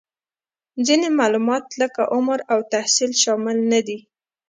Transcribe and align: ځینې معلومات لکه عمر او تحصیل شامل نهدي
ځینې 0.85 1.07
معلومات 1.19 1.65
لکه 1.81 2.01
عمر 2.13 2.39
او 2.51 2.59
تحصیل 2.73 3.11
شامل 3.23 3.57
نهدي 3.71 3.97